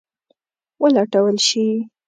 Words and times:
ولټول 0.81 1.35
شي. 1.47 1.67